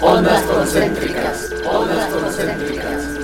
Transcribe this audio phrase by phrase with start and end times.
[0.00, 3.19] Ondas concéntricas, ondas concéntricas,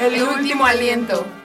[0.00, 1.41] El último aliento.